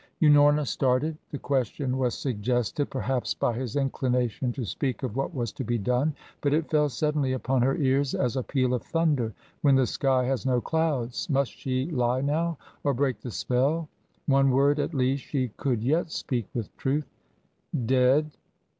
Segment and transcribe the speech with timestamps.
[0.19, 1.15] Unorna started.
[1.29, 5.77] The question was suggested, perhaps, by his inclination to speak of what was to be
[5.77, 9.85] done, but it fell suddenly upon her ears, as a peal of thunder when the
[9.85, 11.29] sky has no clouds.
[11.29, 13.89] Must she lie now, or break the spell?
[14.25, 17.05] One word, at least, she could yet speak with truth.
[17.85, 18.31] "Dead."